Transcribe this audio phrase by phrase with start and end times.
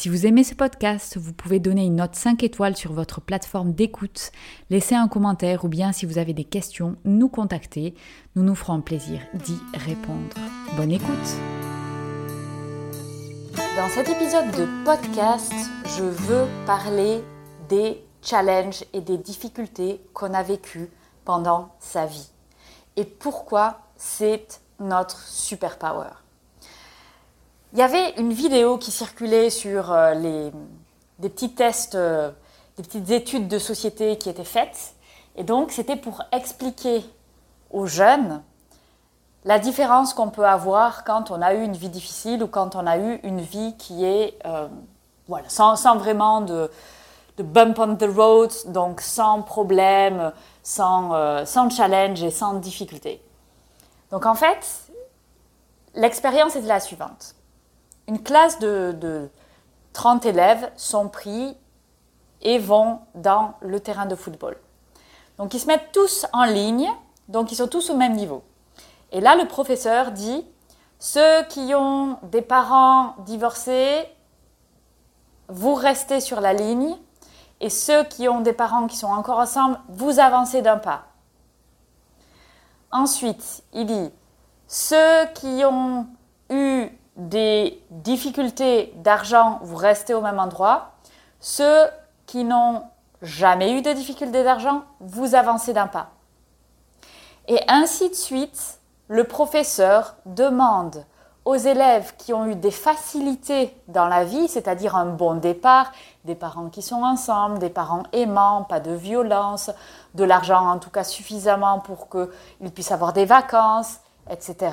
[0.00, 3.72] Si vous aimez ce podcast, vous pouvez donner une note 5 étoiles sur votre plateforme
[3.72, 4.30] d'écoute,
[4.70, 7.96] laisser un commentaire ou bien si vous avez des questions, nous contacter.
[8.36, 10.36] Nous nous ferons plaisir d'y répondre.
[10.76, 11.08] Bonne écoute
[13.76, 15.52] Dans cet épisode de podcast,
[15.96, 17.20] je veux parler
[17.68, 20.90] des challenges et des difficultés qu'on a vécues
[21.24, 22.30] pendant sa vie
[22.94, 26.27] et pourquoi c'est notre superpower.
[27.74, 30.50] Il y avait une vidéo qui circulait sur euh, les,
[31.18, 32.30] des petits tests, euh,
[32.78, 34.94] des petites études de société qui étaient faites.
[35.36, 37.04] Et donc, c'était pour expliquer
[37.70, 38.42] aux jeunes
[39.44, 42.86] la différence qu'on peut avoir quand on a eu une vie difficile ou quand on
[42.86, 44.66] a eu une vie qui est, euh,
[45.28, 46.70] voilà, sans, vraiment de,
[47.36, 50.32] bump on the road, donc sans problème,
[50.62, 53.22] sans, sans challenge et sans difficulté.
[54.10, 54.90] Donc, en fait,
[55.94, 57.36] l'expérience était la suivante
[58.08, 59.30] une classe de,
[59.92, 61.56] 30 élèves sont pris
[62.40, 64.56] et vont dans le terrain de football.
[65.36, 66.88] Donc ils se mettent tous en ligne,
[67.28, 68.42] donc ils sont tous au même niveau.
[69.12, 70.44] Et là, le professeur dit,
[70.98, 74.06] ceux qui ont des parents divorcés,
[75.48, 76.96] vous restez sur la ligne,
[77.60, 81.06] et ceux qui ont des parents qui sont encore ensemble, vous avancez d'un pas.
[82.92, 84.10] Ensuite, il dit,
[84.66, 86.06] ceux qui ont
[86.50, 90.92] eu des difficultés d'argent, vous restez au même endroit.
[91.40, 91.86] Ceux
[92.26, 92.82] qui n'ont
[93.22, 96.08] jamais eu de difficultés d'argent, vous avancez d'un pas.
[97.48, 98.78] Et ainsi de suite,
[99.08, 101.04] le professeur demande
[101.44, 105.92] aux élèves qui ont eu des facilités dans la vie, c'est-à-dire un bon départ,
[106.24, 109.70] des parents qui sont ensemble, des parents aimants, pas de violence,
[110.14, 113.96] de l'argent en tout cas suffisamment pour qu'ils puissent avoir des vacances,
[114.30, 114.68] etc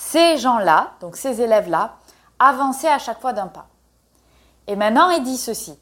[0.00, 1.96] ces gens-là, donc ces élèves-là,
[2.38, 3.68] avançaient à chaque fois d'un pas.
[4.66, 5.78] Et maintenant, il dit ceci.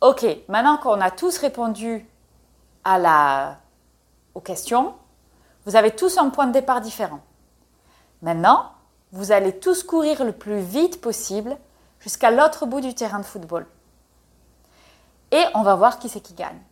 [0.00, 2.08] Ok, maintenant qu'on a tous répondu
[2.84, 3.56] à la,
[4.34, 4.94] aux questions,
[5.66, 7.18] vous avez tous un point de départ différent.
[8.22, 8.70] Maintenant,
[9.10, 11.56] vous allez tous courir le plus vite possible
[11.98, 13.66] jusqu'à l'autre bout du terrain de football.
[15.32, 16.62] Et on va voir qui c'est qui gagne.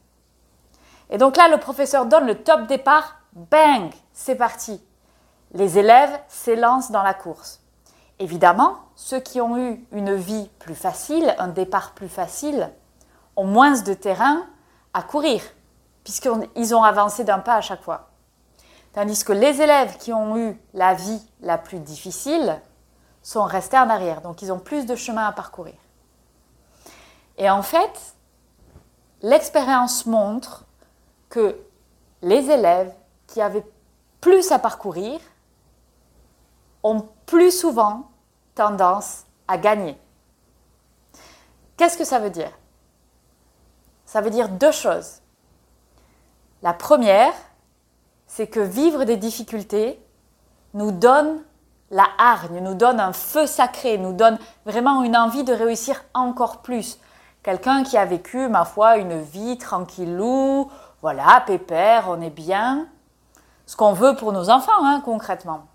[1.10, 3.16] Et donc là, le professeur donne le top départ.
[3.33, 4.81] Bang, c'est parti
[5.53, 7.61] les élèves s'élancent dans la course.
[8.19, 12.71] Évidemment, ceux qui ont eu une vie plus facile, un départ plus facile,
[13.37, 14.47] ont moins de terrain
[14.95, 15.43] à courir,
[16.05, 18.11] puisqu'ils ont avancé d'un pas à chaque fois.
[18.93, 22.61] Tandis que les élèves qui ont eu la vie la plus difficile
[23.23, 25.75] sont restés en arrière, donc ils ont plus de chemin à parcourir.
[27.39, 28.15] Et en fait,
[29.23, 30.65] l'expérience montre
[31.31, 31.57] que
[32.21, 32.93] les élèves
[33.27, 33.65] qui avaient
[34.21, 35.19] plus à parcourir
[36.82, 38.10] ont plus souvent
[38.54, 39.98] tendance à gagner.
[41.76, 42.50] Qu'est-ce que ça veut dire?
[44.04, 45.21] Ça veut dire deux choses.
[46.62, 47.32] La première,
[48.26, 50.00] c'est que vivre des difficultés
[50.75, 51.42] nous donne
[51.91, 56.62] la hargne, nous donne un feu sacré, nous donne vraiment une envie de réussir encore
[56.62, 56.98] plus.
[57.42, 60.71] Quelqu'un qui a vécu, ma foi, une vie tranquillou,
[61.03, 62.87] voilà, pépère, on est bien.
[63.66, 65.66] Ce qu'on veut pour nos enfants, hein, concrètement.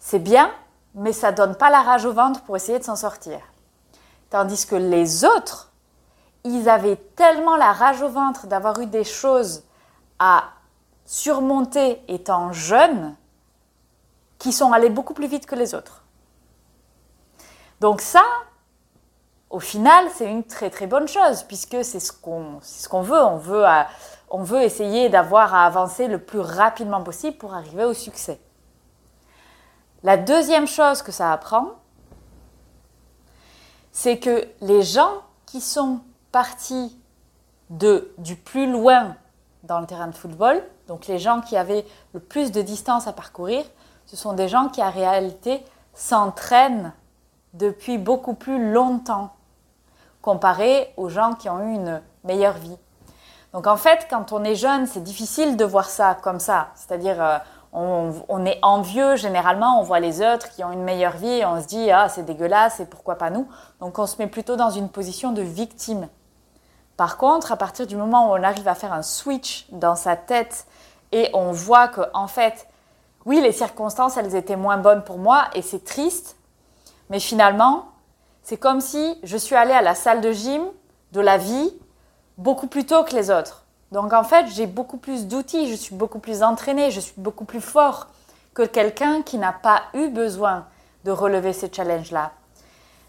[0.00, 0.50] C'est bien,
[0.94, 3.38] mais ça donne pas la rage au ventre pour essayer de s'en sortir.
[4.30, 5.72] Tandis que les autres,
[6.42, 9.62] ils avaient tellement la rage au ventre d'avoir eu des choses
[10.18, 10.44] à
[11.04, 13.14] surmonter étant jeunes,
[14.38, 16.02] qu'ils sont allés beaucoup plus vite que les autres.
[17.80, 18.22] Donc ça,
[19.50, 23.22] au final, c'est une très très bonne chose, puisque c'est ce qu'on ce veut.
[23.22, 23.64] On veut,
[24.30, 28.40] on veut essayer d'avoir à avancer le plus rapidement possible pour arriver au succès.
[30.02, 31.66] La deuxième chose que ça apprend,
[33.92, 35.12] c'est que les gens
[35.46, 36.00] qui sont
[36.32, 36.96] partis
[37.68, 39.16] de, du plus loin
[39.62, 43.12] dans le terrain de football, donc les gens qui avaient le plus de distance à
[43.12, 43.64] parcourir,
[44.06, 45.62] ce sont des gens qui en réalité
[45.92, 46.92] s'entraînent
[47.52, 49.34] depuis beaucoup plus longtemps,
[50.22, 52.76] comparé aux gens qui ont eu une meilleure vie.
[53.52, 57.22] Donc en fait, quand on est jeune, c'est difficile de voir ça comme ça, c'est-à-dire
[57.22, 57.38] euh,
[57.72, 61.60] on, est envieux généralement, on voit les autres qui ont une meilleure vie et on
[61.62, 63.48] se dit ah c'est dégueulasse et pourquoi pas nous?
[63.80, 66.08] Donc on se met plutôt dans une position de victime
[66.96, 70.16] Par contre, à partir du moment où on arrive à faire un switch dans sa
[70.16, 70.66] tête
[71.12, 72.66] et on voit que, en fait,
[73.24, 76.36] oui, les circonstances, elles étaient moins bonnes pour moi et c'est triste,
[77.08, 77.86] mais finalement,
[78.42, 80.62] c'est comme si je suis allée à la salle de gym
[81.12, 81.72] de la vie
[82.38, 83.59] beaucoup plus tôt que les autres.
[83.92, 87.44] Donc en fait, j'ai beaucoup plus d'outils, je suis beaucoup plus entraînée, je suis beaucoup
[87.44, 88.06] plus fort
[88.54, 90.66] que quelqu'un qui n'a pas eu besoin
[91.04, 92.32] de relever ces challenges-là.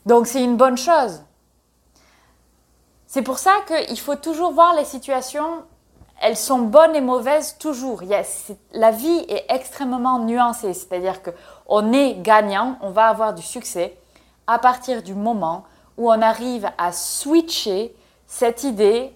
[0.05, 1.21] Donc c'est une bonne chose.
[3.05, 5.63] C'est pour ça qu'il faut toujours voir les situations,
[6.21, 8.01] elles sont bonnes et mauvaises toujours.
[8.71, 13.97] la vie est extrêmement nuancée, c'est-à-dire qu'on est gagnant, on va avoir du succès
[14.47, 15.65] à partir du moment
[15.97, 17.95] où on arrive à switcher
[18.27, 19.13] cette idée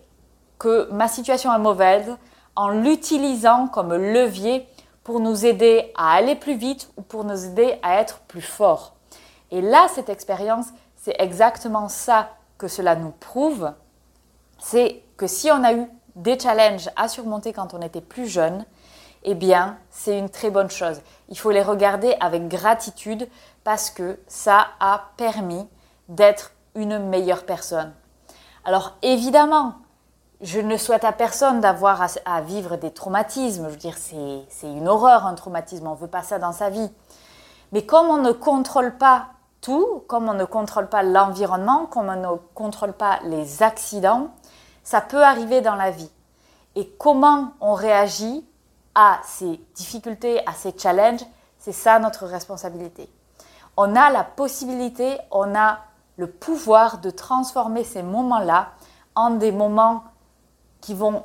[0.60, 2.16] que ma situation est mauvaise
[2.56, 4.68] en l'utilisant comme levier
[5.04, 8.96] pour nous aider à aller plus vite ou pour nous aider à être plus forts.
[9.52, 13.72] Et là, cette expérience, c'est exactement ça que cela nous prouve.
[14.60, 15.86] C'est que si on a eu
[16.16, 18.66] des challenges à surmonter quand on était plus jeune,
[19.24, 21.02] eh bien, c'est une très bonne chose.
[21.30, 23.28] Il faut les regarder avec gratitude
[23.64, 25.68] parce que ça a permis
[26.10, 27.94] d'être une meilleure personne.
[28.64, 29.76] Alors évidemment,
[30.46, 33.66] je ne souhaite à personne d'avoir à, vivre des traumatismes.
[33.66, 35.88] Je veux dire, c'est une horreur un traumatisme.
[35.88, 36.92] On ne veut pas ça dans sa vie.
[37.72, 42.16] Mais comme on ne contrôle pas tout, comme on ne contrôle pas l'environnement, comme on
[42.16, 44.28] ne contrôle pas les accidents,
[44.84, 46.12] ça peut arriver dans la vie.
[46.76, 48.48] Et comment on réagit
[48.94, 51.26] à ces difficultés, à ces challenges,
[51.58, 53.10] c'est ça notre responsabilité.
[53.78, 55.80] On a la possibilité, on a
[56.18, 58.70] le pouvoir de transformer ces moments-là
[59.16, 60.04] en des moments
[60.86, 61.24] qui vont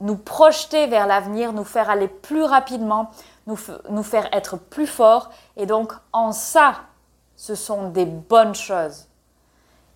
[0.00, 3.10] nous projeter vers l'avenir, nous faire aller plus rapidement,
[3.46, 5.28] nous, faire être plus forts.
[5.58, 6.76] Et donc, en ça,
[7.36, 9.08] ce sont des bonnes choses.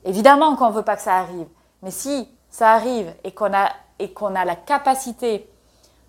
[0.04, 1.46] Évidemment qu'on ne veut pas que ça arrive,
[1.82, 5.50] mais si ça arrive et qu'on a, et qu'on a la capacité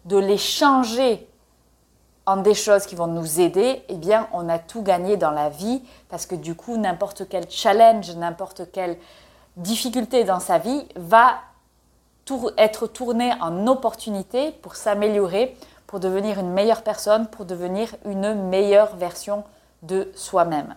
[0.04, 1.26] de les changer
[2.26, 5.48] en des choses qui vont nous aider, eh bien, on a tout gagné dans la
[5.48, 8.98] vie parce que du coup, n'importe quel challenge, n'importe quelle
[9.56, 11.36] difficulté dans sa vie va
[12.58, 15.56] être tourné en opportunité pour s'améliorer,
[15.88, 19.44] pour devenir une meilleure personne, pour devenir une meilleure version
[19.82, 20.76] de soi-même.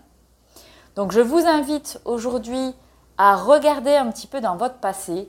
[0.96, 2.74] Donc je vous invite aujourd'hui
[3.18, 5.28] à regarder un petit peu dans votre passé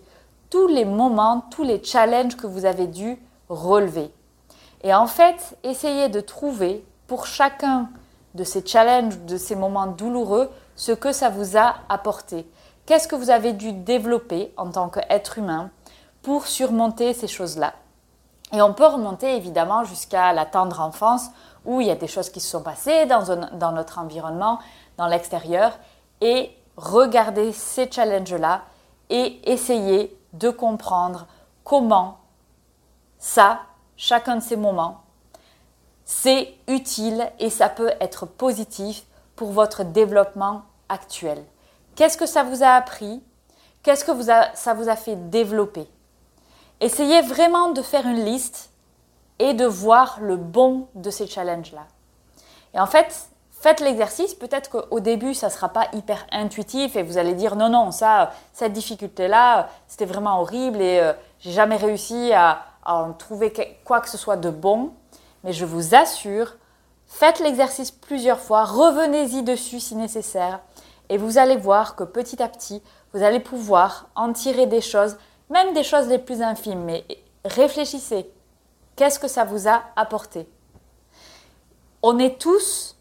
[0.50, 3.18] tous les moments, tous les challenges que vous avez dû
[3.50, 4.14] relever.
[4.84, 7.90] Et en fait, essayez de trouver pour chacun
[8.36, 12.48] de ces challenges, de ces moments douloureux, ce que ça vous a apporté.
[12.86, 15.72] Qu'est-ce que vous avez dû développer en tant qu'être humain
[16.24, 17.74] pour surmonter ces choses-là.
[18.54, 21.28] Et on peut remonter évidemment jusqu'à la tendre enfance
[21.66, 24.60] où il y a des choses qui se sont passées dans, notre environnement,
[24.98, 25.78] dans l'extérieur,
[26.22, 28.62] et regarder ces challenges-là
[29.10, 31.28] et essayer de comprendre
[31.64, 32.20] comment
[33.18, 33.62] ça,
[33.96, 35.02] chacun de ces moments,
[36.06, 39.04] c'est utile et ça peut être positif
[39.36, 41.44] pour votre développement actuel.
[41.96, 43.24] Qu'est-ce que ça vous a appris?
[43.82, 45.88] Qu'est-ce que ça vous a fait développer?
[46.82, 48.72] Essayez vraiment de faire une liste
[49.40, 51.86] et de voir le bon de ces challenges-là.
[52.74, 54.34] Et en fait, faites l'exercice.
[54.34, 57.92] Peut-être qu'au début, ça ne sera pas hyper intuitif et vous allez dire non, non,
[57.92, 63.54] ça, cette difficulté-là, c'était vraiment horrible et euh, j'ai jamais réussi à, en trouver
[63.86, 64.92] quoi que ce soit de bon.
[65.46, 66.56] Mais je vous assure,
[67.08, 70.60] faites l'exercice plusieurs fois, revenez-y dessus si nécessaire
[71.10, 72.82] et vous allez voir que petit à petit,
[73.14, 75.18] vous allez pouvoir en tirer des choses
[75.50, 77.06] même des choses les plus infimes, mais
[77.46, 78.30] réfléchissez.
[78.96, 80.48] Qu'est-ce que ça vous a apporté?
[82.02, 82.98] On est tous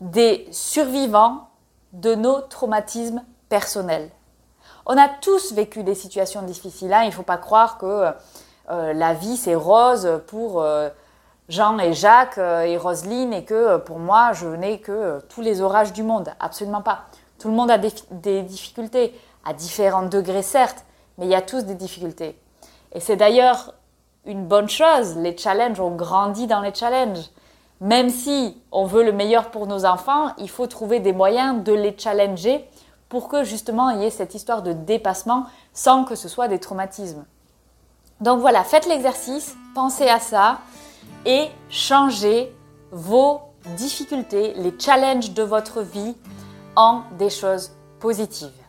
[0.00, 1.48] des survivants
[1.92, 4.10] de nos traumatismes personnels.
[4.86, 6.92] On a tous vécu des situations difficiles.
[6.92, 7.02] Hein.
[7.02, 8.12] Il ne faut pas croire que
[8.70, 10.88] euh, la vie c'est rose pour euh,
[11.48, 15.60] Jean et Jacques euh, et Roselyne et que pour moi je n'ai que tous les
[15.60, 16.32] orages du monde.
[16.40, 17.02] Absolument pas.
[17.38, 20.84] Tout le monde a des difficultés, à différents degrés certes,
[21.18, 22.38] mais il y a tous des difficultés.
[22.92, 23.74] Et c'est d'ailleurs
[24.24, 25.16] une bonne chose.
[25.16, 27.30] Les challenges, on grandit dans les challenges.
[27.80, 31.72] Même si on veut le meilleur pour nos enfants, il faut trouver des moyens de
[31.72, 32.68] les challenger
[33.08, 36.58] pour que justement il y ait cette histoire de dépassement sans que ce soit des
[36.58, 37.24] traumatismes.
[38.20, 40.58] Donc voilà, faites l'exercice, pensez à ça
[41.24, 42.54] et changez
[42.92, 43.40] vos
[43.76, 46.14] difficultés, les challenges de votre vie
[46.76, 48.59] en des choses positives.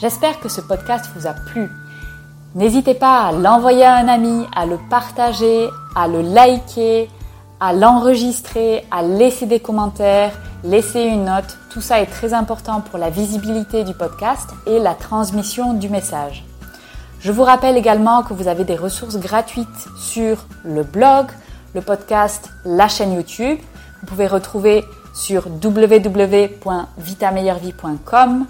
[0.00, 1.68] J'espère que ce podcast vous a plu.
[2.54, 7.08] N'hésitez pas à l'envoyer à un ami, à le partager, à le liker,
[7.60, 10.32] à l'enregistrer, à laisser des commentaires
[10.64, 11.56] laissez une note.
[11.70, 16.44] Tout ça est très important pour la visibilité du podcast et la transmission du message.
[17.20, 21.26] Je vous rappelle également que vous avez des ressources gratuites sur le blog,
[21.74, 23.58] le podcast, la chaîne YouTube.
[24.00, 28.46] Vous pouvez retrouver sur www.vitameilleurvie.com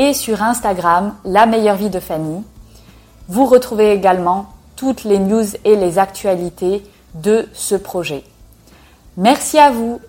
[0.00, 2.42] et sur Instagram, la meilleure vie de Fanny.
[3.28, 8.24] Vous retrouvez également toutes les news et les actualités de ce projet.
[9.18, 10.00] Merci à vous